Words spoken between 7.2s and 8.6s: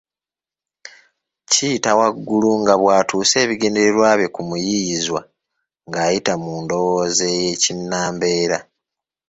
y’Ekinnambeera: